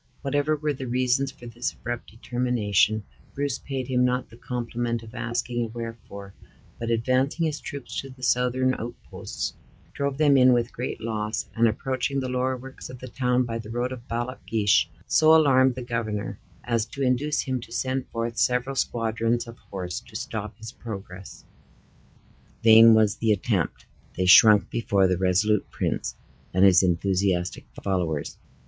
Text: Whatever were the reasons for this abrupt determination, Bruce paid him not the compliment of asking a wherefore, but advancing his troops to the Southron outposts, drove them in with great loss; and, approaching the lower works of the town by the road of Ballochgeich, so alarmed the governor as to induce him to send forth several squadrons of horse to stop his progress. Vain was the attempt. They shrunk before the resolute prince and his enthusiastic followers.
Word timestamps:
Whatever 0.23 0.55
were 0.55 0.73
the 0.73 0.87
reasons 0.87 1.31
for 1.31 1.45
this 1.45 1.73
abrupt 1.73 2.09
determination, 2.09 3.03
Bruce 3.35 3.59
paid 3.59 3.87
him 3.87 4.03
not 4.03 4.31
the 4.31 4.35
compliment 4.35 5.03
of 5.03 5.13
asking 5.13 5.63
a 5.63 5.67
wherefore, 5.67 6.33
but 6.79 6.89
advancing 6.89 7.45
his 7.45 7.59
troops 7.59 8.01
to 8.01 8.09
the 8.09 8.23
Southron 8.23 8.73
outposts, 8.79 9.53
drove 9.93 10.17
them 10.17 10.37
in 10.37 10.53
with 10.53 10.73
great 10.73 11.01
loss; 11.01 11.47
and, 11.53 11.67
approaching 11.67 12.19
the 12.19 12.29
lower 12.29 12.57
works 12.57 12.89
of 12.89 12.97
the 12.97 13.07
town 13.07 13.43
by 13.43 13.59
the 13.59 13.69
road 13.69 13.91
of 13.91 14.07
Ballochgeich, 14.07 14.87
so 15.05 15.35
alarmed 15.35 15.75
the 15.75 15.83
governor 15.83 16.39
as 16.63 16.87
to 16.87 17.03
induce 17.03 17.41
him 17.41 17.61
to 17.61 17.71
send 17.71 18.07
forth 18.07 18.39
several 18.39 18.75
squadrons 18.75 19.45
of 19.45 19.59
horse 19.69 19.99
to 19.99 20.15
stop 20.15 20.57
his 20.57 20.71
progress. 20.71 21.45
Vain 22.63 22.95
was 22.95 23.17
the 23.17 23.31
attempt. 23.31 23.85
They 24.17 24.25
shrunk 24.25 24.71
before 24.71 25.05
the 25.07 25.19
resolute 25.19 25.69
prince 25.69 26.15
and 26.55 26.65
his 26.65 26.81
enthusiastic 26.81 27.67
followers. 27.83 28.39